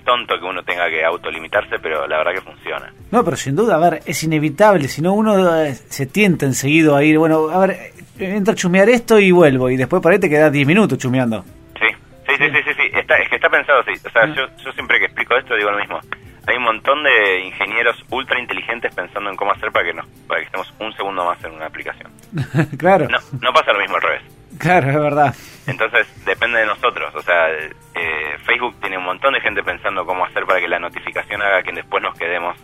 tonto 0.04 0.38
que 0.38 0.44
uno 0.44 0.62
tenga 0.62 0.88
que 0.90 1.04
autolimitarse, 1.04 1.78
pero 1.78 2.06
la 2.06 2.18
verdad 2.18 2.32
que 2.32 2.40
funciona. 2.40 2.92
No, 3.10 3.24
pero 3.24 3.36
sin 3.36 3.54
duda, 3.54 3.76
a 3.76 3.78
ver, 3.78 4.00
es 4.04 4.22
inevitable, 4.24 4.88
si 4.88 5.00
no 5.00 5.14
uno 5.14 5.62
eh, 5.62 5.74
se 5.74 6.06
tienta 6.06 6.44
enseguida 6.44 6.96
a 6.98 7.04
ir, 7.04 7.18
bueno, 7.18 7.48
a 7.50 7.58
ver, 7.60 7.70
eh, 7.70 7.92
entro 8.18 8.52
a 8.52 8.56
chumear 8.56 8.88
esto 8.88 9.18
y 9.18 9.30
vuelvo, 9.30 9.70
y 9.70 9.76
después 9.76 10.02
por 10.02 10.12
ahí 10.12 10.18
te 10.18 10.28
quedas 10.28 10.52
10 10.52 10.66
minutos 10.66 10.98
chumeando. 10.98 11.44
Sí, 11.78 11.86
sí, 12.26 12.34
sí, 12.36 12.50
sí, 12.52 12.74
sí, 12.76 12.98
Está, 12.98 13.16
es 13.18 13.28
que 13.28 13.36
está 13.36 13.48
pensado 13.48 13.80
así, 13.80 13.92
o 13.92 14.10
sea, 14.10 14.22
ah. 14.22 14.34
yo, 14.34 14.46
yo 14.64 14.72
siempre 14.72 14.98
que 14.98 15.06
explico 15.06 15.36
esto 15.36 15.54
digo 15.54 15.70
lo 15.70 15.78
mismo 15.78 16.00
hay 16.46 16.56
un 16.56 16.64
montón 16.64 17.02
de 17.04 17.40
ingenieros 17.46 18.04
ultra 18.10 18.40
inteligentes 18.40 18.94
pensando 18.94 19.30
en 19.30 19.36
cómo 19.36 19.52
hacer 19.52 19.70
para 19.70 19.86
que 19.86 19.94
nos, 19.94 20.06
para 20.26 20.40
que 20.40 20.46
estemos 20.46 20.72
un 20.80 20.92
segundo 20.94 21.24
más 21.24 21.42
en 21.44 21.52
una 21.52 21.66
aplicación. 21.66 22.10
claro. 22.78 23.08
No, 23.08 23.18
no 23.40 23.52
pasa 23.52 23.72
lo 23.72 23.80
mismo 23.80 23.96
al 23.96 24.02
revés. 24.02 24.22
Claro, 24.58 24.90
es 24.90 25.00
verdad. 25.00 25.34
Entonces 25.66 26.06
depende 26.24 26.60
de 26.60 26.66
nosotros. 26.66 27.14
O 27.14 27.22
sea, 27.22 27.50
eh, 27.50 28.36
Facebook 28.44 28.76
tiene 28.80 28.98
un 28.98 29.04
montón 29.04 29.34
de 29.34 29.40
gente 29.40 29.62
pensando 29.62 30.04
cómo 30.04 30.24
hacer 30.24 30.44
para 30.44 30.60
que 30.60 30.68
la 30.68 30.78
notificación 30.78 31.42
haga 31.42 31.62
que 31.62 31.72
después 31.72 32.02
nos 32.02 32.16
quedemos 32.18 32.56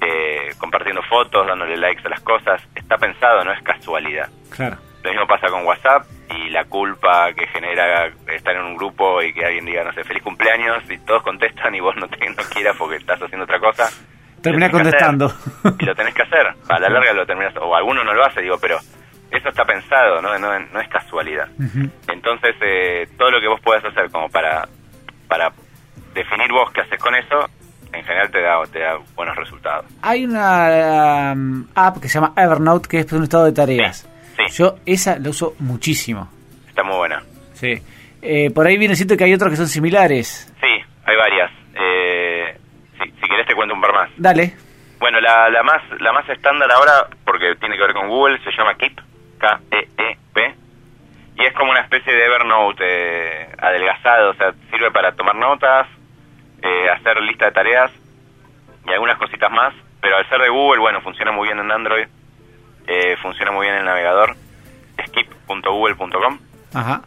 eh, 0.00 0.50
compartiendo 0.58 1.02
fotos, 1.02 1.46
dándole 1.46 1.76
likes 1.76 2.02
a 2.04 2.10
las 2.10 2.20
cosas. 2.20 2.62
Está 2.74 2.98
pensado, 2.98 3.44
no 3.44 3.52
es 3.52 3.62
casualidad. 3.62 4.28
Claro. 4.50 4.76
Lo 5.02 5.10
mismo 5.10 5.26
pasa 5.26 5.48
con 5.48 5.64
WhatsApp 5.64 6.06
y 6.30 6.50
la 6.50 6.64
culpa 6.64 7.32
que 7.34 7.46
genera 7.48 8.06
estar 8.28 8.54
en 8.54 8.62
un 8.62 8.76
grupo 8.76 9.20
y 9.22 9.32
que 9.32 9.44
alguien 9.44 9.66
diga, 9.66 9.84
no 9.84 9.92
sé, 9.92 10.04
feliz 10.04 10.22
cumpleaños 10.22 10.82
y 10.88 10.98
todos 10.98 11.22
contestan 11.22 11.74
y 11.74 11.80
vos 11.80 11.96
no, 11.96 12.08
te, 12.08 12.28
no 12.30 12.42
quieras 12.52 12.76
porque 12.76 12.96
estás 12.96 13.20
haciendo 13.20 13.44
otra 13.44 13.58
cosa. 13.58 13.90
Termina 14.42 14.70
contestando. 14.70 15.32
Y 15.78 15.84
lo 15.86 15.94
tenés 15.94 16.14
que 16.14 16.22
hacer. 16.22 16.46
A 16.68 16.78
la 16.78 16.88
larga 16.88 17.12
lo 17.12 17.26
terminas, 17.26 17.54
o 17.56 17.74
alguno 17.74 18.02
no 18.02 18.12
lo 18.12 18.24
hace, 18.24 18.42
digo, 18.42 18.56
pero 18.60 18.78
eso 19.30 19.48
está 19.48 19.64
pensado, 19.64 20.20
no, 20.20 20.38
no, 20.38 20.58
no 20.58 20.80
es 20.80 20.88
casualidad. 20.88 21.48
Entonces, 22.08 22.54
eh, 22.60 23.08
todo 23.16 23.30
lo 23.30 23.40
que 23.40 23.48
vos 23.48 23.60
puedas 23.62 23.84
hacer 23.84 24.10
como 24.10 24.28
para, 24.28 24.68
para 25.26 25.50
definir 26.14 26.52
vos 26.52 26.70
qué 26.72 26.82
haces 26.82 26.98
con 26.98 27.14
eso, 27.14 27.48
en 27.92 28.04
general 28.04 28.30
te 28.30 28.42
da, 28.42 28.62
te 28.70 28.80
da 28.80 28.98
buenos 29.14 29.36
resultados. 29.36 29.86
Hay 30.02 30.24
una 30.24 31.32
um, 31.34 31.66
app 31.74 31.98
que 32.00 32.08
se 32.08 32.20
llama 32.20 32.32
Evernote 32.36 32.88
que 32.88 32.98
es 32.98 33.12
un 33.12 33.22
estado 33.22 33.44
de 33.44 33.52
tareas. 33.52 34.08
Sí. 34.36 34.44
Yo 34.52 34.76
esa 34.84 35.18
la 35.18 35.30
uso 35.30 35.54
muchísimo. 35.60 36.28
Está 36.68 36.82
muy 36.82 36.96
buena. 36.96 37.22
Sí. 37.54 37.82
Eh, 38.22 38.50
por 38.50 38.66
ahí 38.66 38.76
viene 38.78 38.96
siento 38.96 39.16
que 39.16 39.24
hay 39.24 39.34
otros 39.34 39.50
que 39.50 39.56
son 39.56 39.68
similares. 39.68 40.52
Sí, 40.60 40.84
hay 41.04 41.16
varias. 41.16 41.50
Eh, 41.74 42.58
si, 42.98 43.10
si 43.10 43.28
querés 43.28 43.46
te 43.46 43.54
cuento 43.54 43.74
un 43.74 43.80
par 43.80 43.91
más. 44.02 44.10
Dale. 44.16 44.54
Bueno, 44.98 45.20
la, 45.20 45.48
la 45.50 45.62
más 45.62 45.82
la 46.00 46.12
más 46.12 46.28
estándar 46.28 46.70
ahora, 46.70 47.08
porque 47.24 47.56
tiene 47.56 47.76
que 47.76 47.82
ver 47.82 47.92
con 47.92 48.08
Google, 48.08 48.38
se 48.44 48.52
llama 48.52 48.74
Keep, 48.74 49.00
K-E-E-P, 49.38 50.54
y 51.36 51.44
es 51.44 51.52
como 51.54 51.70
una 51.70 51.80
especie 51.80 52.12
de 52.12 52.24
Evernote 52.24 52.84
eh, 52.86 53.48
adelgazado, 53.58 54.30
o 54.30 54.34
sea, 54.34 54.52
sirve 54.70 54.90
para 54.90 55.12
tomar 55.12 55.34
notas, 55.34 55.88
eh, 56.62 56.88
hacer 56.90 57.20
lista 57.20 57.46
de 57.46 57.52
tareas 57.52 57.90
y 58.86 58.92
algunas 58.92 59.18
cositas 59.18 59.50
más, 59.50 59.74
pero 60.00 60.16
al 60.16 60.28
ser 60.28 60.40
de 60.40 60.50
Google, 60.50 60.80
bueno, 60.80 61.00
funciona 61.00 61.32
muy 61.32 61.48
bien 61.48 61.58
en 61.58 61.72
Android, 61.72 62.06
eh, 62.86 63.16
funciona 63.22 63.50
muy 63.50 63.66
bien 63.66 63.74
en 63.74 63.80
el 63.80 63.86
navegador, 63.86 64.36
skip.google.com. 65.06 66.38
Ajá. 66.74 67.02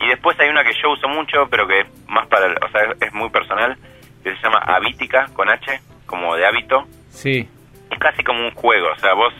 Y 0.00 0.08
después 0.08 0.38
hay 0.40 0.48
una 0.48 0.64
que 0.64 0.72
yo 0.82 0.90
uso 0.90 1.08
mucho, 1.08 1.48
pero 1.50 1.66
que 1.66 1.80
es 1.80 1.86
más 2.08 2.26
para, 2.28 2.46
o 2.46 2.70
sea, 2.70 2.82
es, 2.82 3.02
es 3.02 3.12
muy 3.12 3.28
personal, 3.30 3.76
que 4.22 4.34
se 4.34 4.42
llama 4.42 4.58
Habitica, 4.58 5.26
con 5.34 5.50
H, 5.50 5.80
como 6.06 6.34
de 6.36 6.46
hábito, 6.46 6.86
Sí. 7.10 7.48
es 7.90 7.98
casi 7.98 8.22
como 8.24 8.40
un 8.40 8.52
juego, 8.52 8.88
o 8.92 8.98
sea, 8.98 9.14
vos 9.14 9.32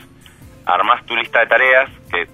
armás 0.66 1.04
tu 1.06 1.16
lista 1.16 1.40
de 1.40 1.46
tareas, 1.46 1.90
que 2.10 2.26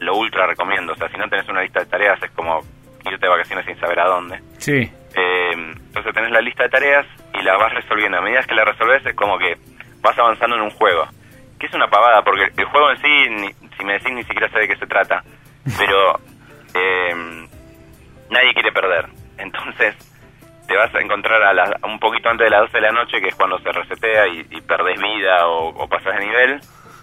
lo 0.00 0.16
ultra 0.16 0.46
recomiendo, 0.46 0.92
o 0.92 0.96
sea, 0.96 1.08
si 1.10 1.16
no 1.16 1.28
tenés 1.28 1.48
una 1.48 1.62
lista 1.62 1.80
de 1.80 1.86
tareas 1.86 2.22
es 2.22 2.30
como 2.32 2.60
irte 3.04 3.26
de 3.26 3.28
vacaciones 3.28 3.66
sin 3.66 3.78
saber 3.80 3.98
a 4.00 4.06
dónde. 4.06 4.40
Sí. 4.58 4.90
Eh, 5.16 5.50
entonces 5.52 6.14
tenés 6.14 6.30
la 6.30 6.40
lista 6.40 6.62
de 6.64 6.68
tareas 6.68 7.06
y 7.34 7.42
la 7.42 7.56
vas 7.56 7.72
resolviendo. 7.74 8.18
A 8.18 8.20
medida 8.20 8.42
que 8.44 8.54
la 8.54 8.64
resolves 8.64 9.04
es 9.04 9.14
como 9.14 9.38
que 9.38 9.56
vas 10.00 10.16
avanzando 10.18 10.56
en 10.56 10.62
un 10.62 10.70
juego. 10.70 11.06
Que 11.58 11.66
es 11.66 11.74
una 11.74 11.88
pavada, 11.88 12.22
porque 12.22 12.48
el 12.56 12.64
juego 12.66 12.90
en 12.92 12.98
sí, 12.98 13.26
ni- 13.30 13.68
si 13.76 13.84
me 13.84 13.94
decís, 13.94 14.12
ni 14.12 14.22
siquiera 14.24 14.48
sé 14.50 14.60
de 14.60 14.68
qué 14.68 14.76
se 14.76 14.86
trata. 14.86 15.22
Pero 15.78 16.20
eh, 16.74 17.46
nadie 18.30 18.54
quiere 18.54 18.72
perder. 18.72 19.06
Entonces 19.38 19.94
te 20.70 20.76
vas 20.76 20.94
a 20.94 21.00
encontrar 21.00 21.42
a 21.42 21.52
las- 21.52 21.72
un 21.82 21.98
poquito 21.98 22.28
antes 22.30 22.44
de 22.44 22.50
las 22.50 22.60
12 22.60 22.76
de 22.76 22.80
la 22.82 22.92
noche, 22.92 23.20
que 23.20 23.26
es 23.28 23.34
cuando 23.34 23.58
se 23.58 23.72
resetea 23.72 24.28
y, 24.28 24.46
y 24.50 24.60
perdés 24.60 25.00
vida 25.02 25.48
o, 25.48 25.70
o 25.70 25.88
pasas 25.88 26.14
de 26.16 26.24
nivel, 26.26 26.60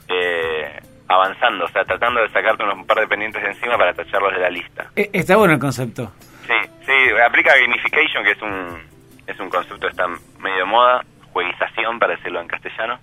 eh, 0.08 0.80
avanzando, 1.10 1.66
o 1.66 1.68
sea, 1.68 1.84
tratando 1.84 2.22
de 2.22 2.30
sacarte 2.30 2.64
unos 2.64 2.76
un 2.76 2.88
par 2.88 3.00
de 3.00 3.08
pendientes 3.08 3.42
de 3.44 3.50
encima 3.50 3.78
para 3.78 3.94
tacharlos 3.94 4.32
de 4.32 4.40
la 4.40 4.50
lista. 4.50 4.90
E- 4.96 5.10
Está 5.12 5.36
bueno 5.36 5.54
el 5.56 5.60
concepto. 5.60 6.14
Sí, 6.48 6.54
sí, 6.86 6.94
aplica 7.26 7.58
gamification, 7.60 8.24
que 8.24 8.32
es 8.32 8.42
un, 8.42 8.82
es 9.28 9.38
un 9.38 9.50
concepto 9.50 9.82
que 9.88 9.92
está 9.92 10.08
medio 10.40 10.60
de 10.60 10.64
moda, 10.66 11.04
jueguización, 11.34 12.00
para 12.00 12.16
decirlo 12.16 12.40
en 12.40 12.48
castellano, 12.48 13.00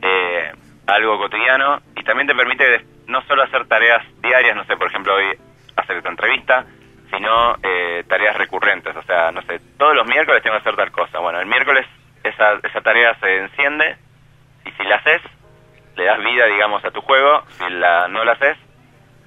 eh, 0.00 0.50
algo 0.86 1.18
cotidiano, 1.18 1.78
y 1.94 2.02
también 2.04 2.26
te 2.26 2.34
permite 2.34 2.86
no 3.06 3.20
solo 3.28 3.42
hacer 3.42 3.66
tareas 3.68 4.02
diarias, 4.22 4.56
no 4.56 4.64
sé, 4.64 4.76
por 4.78 4.86
ejemplo, 4.86 5.14
hoy 5.14 5.26
hacer 5.76 5.98
esta 5.98 6.08
entrevista, 6.08 6.64
sino 7.10 7.56
eh, 7.62 8.04
tareas 8.08 8.36
recurrentes, 8.36 8.94
o 8.96 9.02
sea, 9.02 9.30
no 9.32 9.42
sé, 9.42 9.60
todos 9.78 9.94
los 9.94 10.06
miércoles 10.06 10.42
tengo 10.42 10.56
que 10.56 10.60
hacer 10.60 10.76
tal 10.76 10.92
cosa. 10.92 11.18
Bueno, 11.18 11.40
el 11.40 11.46
miércoles 11.46 11.86
esa, 12.22 12.54
esa 12.62 12.80
tarea 12.80 13.14
se 13.20 13.36
enciende, 13.38 13.96
y 14.64 14.70
si 14.72 14.84
la 14.84 14.96
haces, 14.96 15.22
le 15.96 16.04
das 16.04 16.18
vida, 16.18 16.46
digamos, 16.46 16.84
a 16.84 16.90
tu 16.90 17.00
juego, 17.00 17.42
si 17.58 17.68
la 17.70 18.08
no 18.08 18.24
la 18.24 18.32
haces, 18.32 18.56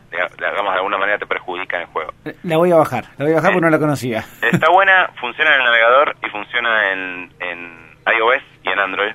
digamos, 0.10 0.74
de 0.74 0.78
alguna 0.78 0.98
manera 0.98 1.18
te 1.18 1.26
perjudica 1.26 1.78
en 1.78 1.84
el 1.84 1.88
juego. 1.90 2.14
La 2.44 2.58
voy 2.58 2.72
a 2.72 2.76
bajar. 2.76 3.06
La 3.18 3.26
voy 3.26 3.34
a 3.34 3.38
bajar 3.38 3.52
porque 3.52 3.66
no 3.66 3.72
la 3.72 3.80
conocía. 3.80 4.24
Está 4.42 4.70
buena, 4.70 5.10
funciona 5.20 5.56
en 5.56 5.60
el 5.60 5.66
navegador 5.66 6.16
y 6.24 6.30
funciona 6.30 6.92
en, 6.92 7.34
en 7.40 7.98
iOS 8.16 8.44
y 8.64 8.70
en 8.70 8.80
Android. 8.80 9.14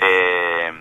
Eh, 0.00 0.72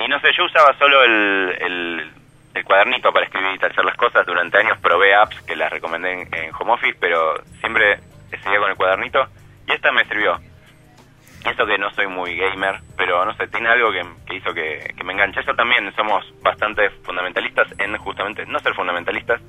y 0.00 0.08
no 0.08 0.18
sé, 0.20 0.28
yo 0.36 0.44
usaba 0.44 0.76
solo 0.78 1.04
el, 1.04 1.56
el, 1.60 2.10
el 2.54 2.64
cuadernito 2.64 3.12
para 3.12 3.26
escribir 3.26 3.54
y 3.54 3.58
tachar 3.58 3.84
las 3.84 3.96
cosas. 3.96 4.26
Durante 4.26 4.58
años 4.58 4.78
probé 4.80 5.14
apps 5.14 5.40
que 5.42 5.56
las 5.56 5.70
recomendé 5.70 6.12
en, 6.12 6.34
en 6.34 6.50
home 6.58 6.72
office, 6.72 6.96
pero 7.00 7.34
siempre 7.60 7.98
seguía 8.42 8.58
con 8.58 8.70
el 8.70 8.76
cuadernito. 8.76 9.26
Y 9.66 9.72
esta 9.72 9.92
me 9.92 10.04
sirvió. 10.04 10.38
Y 11.40 11.66
que 11.66 11.78
no 11.78 11.90
soy 11.92 12.06
muy 12.06 12.36
gamer, 12.36 12.80
pero 12.98 13.24
no 13.24 13.32
sé, 13.34 13.46
tiene 13.48 13.70
algo 13.70 13.90
que, 13.90 14.34
hizo 14.34 14.52
que, 14.52 14.92
que 14.94 15.04
me 15.04 15.14
enganche. 15.14 15.40
Eso 15.40 15.54
también 15.54 15.90
somos 15.96 16.22
bastante 16.42 16.90
fundamentalistas 17.02 17.66
en 17.78 17.96
justamente 17.96 18.44
no 18.44 18.58
ser 18.58 18.74
fundamentalistas. 18.74 19.40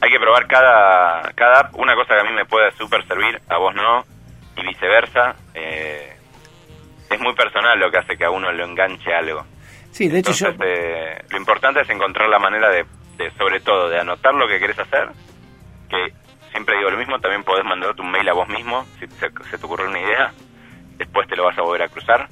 Hay 0.00 0.10
que 0.10 0.18
probar 0.18 0.46
cada, 0.46 1.32
cada 1.34 1.60
app. 1.60 1.74
Una 1.76 1.94
cosa 1.94 2.14
que 2.14 2.20
a 2.20 2.24
mí 2.24 2.32
me 2.32 2.46
puede 2.46 2.72
súper 2.72 3.06
servir, 3.06 3.40
a 3.48 3.58
vos 3.58 3.74
no, 3.74 4.04
y 4.56 4.62
viceversa. 4.62 5.36
Eh, 5.52 6.16
es 7.10 7.20
muy 7.20 7.34
personal 7.34 7.78
lo 7.78 7.90
que 7.90 7.98
hace 7.98 8.16
que 8.16 8.24
a 8.24 8.30
uno 8.30 8.50
lo 8.50 8.64
enganche 8.64 9.14
algo. 9.14 9.44
Sí, 9.94 10.08
de 10.08 10.18
hecho 10.18 10.32
yo... 10.32 10.48
eh, 10.60 11.22
lo 11.30 11.38
importante 11.38 11.80
es 11.80 11.88
encontrar 11.88 12.28
la 12.28 12.40
manera 12.40 12.68
de, 12.68 12.84
de, 13.16 13.30
sobre 13.38 13.60
todo, 13.60 13.88
de 13.88 14.00
anotar 14.00 14.34
lo 14.34 14.48
que 14.48 14.58
querés 14.58 14.76
hacer, 14.76 15.08
que 15.88 16.12
siempre 16.50 16.76
digo 16.76 16.90
lo 16.90 16.98
mismo, 16.98 17.20
también 17.20 17.44
podés 17.44 17.64
mandarte 17.64 18.02
un 18.02 18.10
mail 18.10 18.28
a 18.28 18.32
vos 18.32 18.48
mismo, 18.48 18.84
si 18.98 19.06
se, 19.06 19.30
se 19.48 19.56
te 19.56 19.64
ocurre 19.64 19.86
una 19.86 20.00
idea, 20.00 20.32
después 20.96 21.28
te 21.28 21.36
lo 21.36 21.44
vas 21.44 21.56
a 21.56 21.62
volver 21.62 21.82
a 21.82 21.88
cruzar 21.88 22.28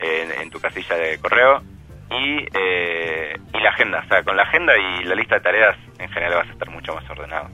eh, 0.00 0.22
en, 0.24 0.42
en, 0.42 0.50
tu 0.50 0.58
casilla 0.58 0.96
de 0.96 1.16
correo, 1.20 1.62
y, 2.10 2.44
eh, 2.52 3.38
y 3.54 3.60
la 3.60 3.70
agenda, 3.70 4.02
o 4.04 4.08
sea, 4.08 4.24
con 4.24 4.36
la 4.36 4.42
agenda 4.42 4.72
y 4.76 5.04
la 5.04 5.14
lista 5.14 5.36
de 5.36 5.42
tareas 5.42 5.76
en 6.00 6.08
general 6.08 6.38
vas 6.38 6.48
a 6.48 6.52
estar 6.52 6.70
mucho 6.70 6.92
más 6.92 7.08
ordenado. 7.08 7.48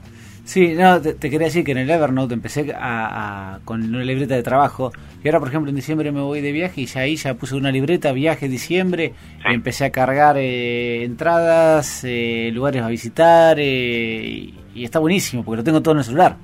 Sí, 0.44 0.75
no, 0.75 1.00
te, 1.00 1.14
te, 1.14 1.30
quería 1.30 1.46
decir 1.46 1.64
que 1.64 1.70
en 1.72 1.78
el 1.78 1.90
Evernote 1.90 2.34
empecé 2.34 2.75
a, 2.75 3.54
a, 3.54 3.61
con 3.64 3.82
una 3.82 4.02
libreta 4.04 4.34
de 4.34 4.42
trabajo 4.42 4.90
y 5.22 5.28
ahora, 5.28 5.38
por 5.38 5.49
ejemplo, 5.49 5.70
en 5.70 5.76
diciembre 5.76 6.11
me 6.11 6.20
voy 6.20 6.40
de 6.40 6.50
viaje 6.50 6.80
y 6.80 6.87
ya 6.87 7.02
ahí 7.02 7.14
ya 7.14 7.34
puse 7.34 7.54
una 7.54 7.70
libreta, 7.70 8.11
viaje 8.12 8.49
diciembre, 8.49 9.12
Sí. 9.42 9.49
y 9.50 9.54
empecé 9.54 9.84
a 9.84 9.92
cargar 9.92 10.37
eh, 10.37 11.04
entradas, 11.04 12.02
eh, 12.04 12.50
lugares 12.52 12.82
a 12.82 12.88
visitar 12.88 13.56
eh, 13.61 14.52
y, 14.75 14.84
está 14.84 14.99
buenísimo 14.99 15.44
porque 15.44 15.58
lo 15.58 15.64
tengo 15.64 15.80
todo 15.80 15.92
en 15.92 15.99
el 15.99 16.04
celular. 16.04 16.37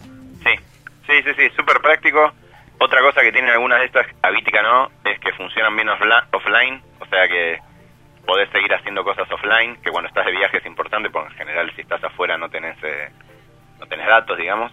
Sí, 0.44 0.54
sí, 1.06 1.12
sí, 1.24 1.30
sí, 1.36 1.48
súper 1.56 1.80
práctico. 1.80 2.32
Otra 2.78 3.00
cosa 3.00 3.20
que 3.22 3.32
tienen 3.32 3.50
algunas 3.50 3.80
de 3.80 3.86
estas, 3.86 4.06
Habitica 4.22 4.62
no, 4.62 4.88
es 5.04 5.18
que 5.18 5.32
funcionan 5.32 5.74
bien 5.74 5.88
offline, 5.88 6.80
o 7.00 7.06
sea 7.06 7.26
que 7.26 7.58
podés 8.24 8.48
seguir 8.50 8.72
haciendo 8.72 9.02
cosas 9.02 9.26
offline, 9.32 9.76
que 9.82 9.90
cuando 9.90 10.06
estás 10.08 10.24
de 10.26 10.32
viaje 10.32 10.58
es 10.58 10.66
importante, 10.66 11.10
porque 11.10 11.32
en 11.32 11.38
general 11.38 11.72
si 11.74 11.80
estás 11.80 12.04
afuera 12.04 12.38
no 12.38 12.48
tenés, 12.48 12.76
eh, 12.84 13.08
tenés 13.88 14.06
datos, 14.06 14.36
digamos. 14.36 14.72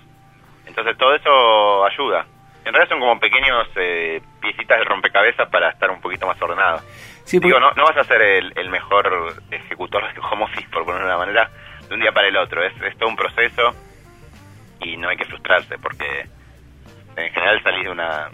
Entonces 0.65 0.97
todo 0.97 1.15
eso 1.15 1.85
ayuda. 1.85 2.25
En 2.65 2.73
realidad 2.73 2.89
son 2.89 2.99
como 2.99 3.19
pequeños 3.19 3.67
eh, 3.75 4.21
piecitas 4.41 4.79
de 4.79 4.85
rompecabezas 4.85 5.47
para 5.49 5.69
estar 5.69 5.89
un 5.91 6.01
poquito 6.01 6.25
más 6.25 6.41
ordenado. 6.41 6.79
Sí, 7.23 7.39
Digo, 7.39 7.59
no, 7.59 7.71
no 7.71 7.83
vas 7.83 7.97
a 7.97 8.03
ser 8.03 8.21
el, 8.21 8.53
el 8.55 8.69
mejor 8.69 9.35
ejecutor 9.51 10.11
de 10.13 10.19
home 10.19 10.45
office, 10.45 10.67
por 10.69 10.85
ponerlo 10.85 11.07
de 11.07 11.13
una 11.13 11.25
manera, 11.25 11.49
de 11.87 11.93
un 11.93 12.01
día 12.01 12.11
para 12.11 12.27
el 12.27 12.37
otro. 12.37 12.63
Es, 12.63 12.73
es 12.81 12.97
todo 12.97 13.09
un 13.09 13.15
proceso 13.15 13.73
y 14.81 14.97
no 14.97 15.09
hay 15.09 15.17
que 15.17 15.25
frustrarse 15.25 15.77
porque 15.77 16.27
en 17.15 17.31
general 17.31 17.61
salís 17.63 17.83
de 17.83 17.89
una 17.89 18.29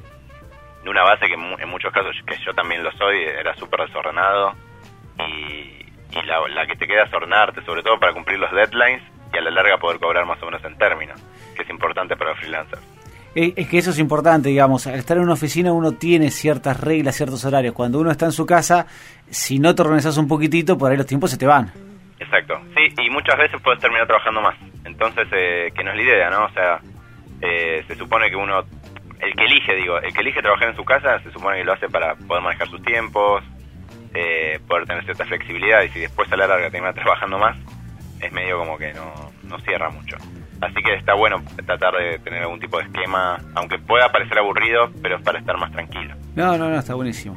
de 0.83 0.89
una 0.89 1.03
base 1.03 1.27
que 1.27 1.35
en 1.35 1.69
muchos 1.69 1.93
casos, 1.93 2.15
que 2.25 2.35
yo 2.37 2.53
también 2.55 2.83
lo 2.83 2.91
soy, 2.93 3.21
era 3.21 3.53
súper 3.55 3.81
desordenado 3.81 4.55
y, 5.19 5.85
y 6.11 6.21
la, 6.25 6.39
la 6.47 6.65
que 6.65 6.75
te 6.75 6.87
queda 6.87 7.03
es 7.03 7.13
ordenarte, 7.13 7.63
sobre 7.65 7.83
todo 7.83 7.99
para 7.99 8.13
cumplir 8.13 8.39
los 8.39 8.51
deadlines 8.51 9.03
y 9.33 9.37
a 9.37 9.41
la 9.41 9.51
larga 9.51 9.77
poder 9.77 9.99
cobrar 9.99 10.25
más 10.25 10.41
o 10.41 10.45
menos 10.45 10.63
en 10.65 10.77
términos, 10.77 11.19
que 11.55 11.63
es 11.63 11.69
importante 11.69 12.15
para 12.15 12.31
los 12.31 12.39
freelancers. 12.39 12.81
Eh, 13.33 13.53
Es 13.55 13.69
que 13.69 13.77
eso 13.77 13.91
es 13.91 13.99
importante, 13.99 14.49
digamos. 14.49 14.87
Al 14.87 14.95
estar 14.95 15.17
en 15.17 15.23
una 15.23 15.33
oficina 15.33 15.71
uno 15.71 15.93
tiene 15.93 16.31
ciertas 16.31 16.79
reglas, 16.79 17.15
ciertos 17.15 17.45
horarios. 17.45 17.73
Cuando 17.73 17.99
uno 17.99 18.11
está 18.11 18.25
en 18.25 18.33
su 18.33 18.45
casa, 18.45 18.87
si 19.29 19.57
no 19.59 19.73
te 19.73 19.81
organizas 19.83 20.17
un 20.17 20.27
poquitito, 20.27 20.77
por 20.77 20.91
ahí 20.91 20.97
los 20.97 21.05
tiempos 21.05 21.31
se 21.31 21.37
te 21.37 21.45
van. 21.45 21.71
Exacto, 22.19 22.59
sí, 22.75 22.93
y 23.03 23.09
muchas 23.09 23.37
veces 23.37 23.59
puedes 23.63 23.79
terminar 23.79 24.05
trabajando 24.05 24.41
más. 24.41 24.55
Entonces, 24.85 25.27
eh, 25.31 25.71
que 25.75 25.83
no 25.83 25.91
es 25.91 25.97
la 25.97 26.03
idea, 26.03 26.29
¿no? 26.29 26.45
O 26.45 26.49
sea, 26.51 26.79
eh, 27.41 27.83
se 27.87 27.95
supone 27.95 28.29
que 28.29 28.35
uno, 28.35 28.59
el 29.19 29.35
que 29.35 29.45
elige, 29.45 29.75
digo, 29.75 29.97
el 29.97 30.13
que 30.13 30.21
elige 30.21 30.41
trabajar 30.41 30.69
en 30.69 30.75
su 30.75 30.83
casa, 30.83 31.19
se 31.23 31.31
supone 31.31 31.57
que 31.57 31.63
lo 31.63 31.73
hace 31.73 31.87
para 31.89 32.15
poder 32.15 32.43
manejar 32.43 32.67
sus 32.67 32.83
tiempos, 32.83 33.43
eh, 34.13 34.59
poder 34.67 34.85
tener 34.85 35.03
cierta 35.05 35.25
flexibilidad, 35.25 35.81
y 35.83 35.89
si 35.89 35.99
después 36.01 36.31
a 36.31 36.37
la 36.37 36.47
larga 36.47 36.69
termina 36.69 36.93
trabajando 36.93 37.39
más, 37.39 37.57
es 38.21 38.31
medio 38.31 38.59
como 38.59 38.77
que 38.77 38.93
no, 38.93 39.31
no 39.43 39.59
cierra 39.59 39.89
mucho. 39.89 40.15
Así 40.61 40.75
que 40.83 40.93
está 40.95 41.15
bueno 41.15 41.41
tratar 41.65 41.93
de 41.95 42.19
tener 42.19 42.43
algún 42.43 42.59
tipo 42.59 42.77
de 42.77 42.83
esquema, 42.83 43.39
aunque 43.55 43.79
pueda 43.79 44.11
parecer 44.11 44.37
aburrido, 44.37 44.91
pero 45.01 45.17
es 45.17 45.23
para 45.23 45.39
estar 45.39 45.57
más 45.57 45.71
tranquilo. 45.71 46.15
No, 46.35 46.57
no, 46.57 46.69
no, 46.69 46.77
está 46.77 46.93
buenísimo. 46.93 47.35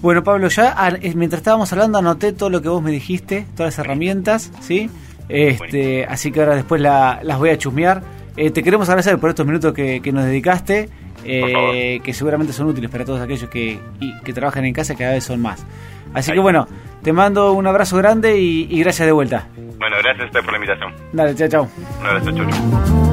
Bueno, 0.00 0.24
Pablo, 0.24 0.48
ya 0.48 0.74
mientras 1.14 1.40
estábamos 1.40 1.72
hablando 1.72 1.98
anoté 1.98 2.32
todo 2.32 2.50
lo 2.50 2.62
que 2.62 2.68
vos 2.68 2.82
me 2.82 2.90
dijiste, 2.90 3.46
todas 3.54 3.76
las 3.76 3.84
herramientas, 3.84 4.50
¿sí? 4.60 4.90
Este, 5.28 6.04
así 6.06 6.32
que 6.32 6.40
ahora 6.40 6.56
después 6.56 6.80
las 6.80 7.38
voy 7.38 7.50
a 7.50 7.58
chusmear. 7.58 8.02
Eh, 8.36 8.50
te 8.50 8.62
queremos 8.62 8.88
agradecer 8.88 9.18
por 9.18 9.30
estos 9.30 9.46
minutos 9.46 9.74
que, 9.74 10.00
nos 10.12 10.24
dedicaste, 10.24 10.88
eh, 11.24 12.00
que 12.02 12.14
seguramente 12.14 12.52
son 12.52 12.66
útiles 12.66 12.90
para 12.90 13.04
todos 13.04 13.20
aquellos 13.20 13.48
que, 13.50 13.78
que 14.24 14.32
trabajan 14.32 14.64
en 14.64 14.72
casa, 14.72 14.94
que 14.94 15.00
cada 15.04 15.12
vez 15.12 15.24
son 15.24 15.40
más. 15.40 15.64
Así 16.14 16.32
que 16.32 16.38
bueno, 16.38 16.66
te 17.02 17.12
mando 17.12 17.52
un 17.52 17.66
abrazo 17.66 17.96
grande 17.96 18.38
y, 18.38 18.78
gracias 18.80 19.06
de 19.06 19.12
vuelta. 19.12 19.48
Bueno, 19.82 19.96
gracias 20.00 20.22
a 20.22 20.26
usted 20.26 20.40
por 20.42 20.52
la 20.52 20.58
invitación. 20.58 20.94
Dale, 21.12 21.34
chao, 21.34 21.48
chao. 21.48 21.68
Un 21.98 22.06
abrazo, 22.06 22.30
chau, 22.30 22.48
chau. 22.48 23.11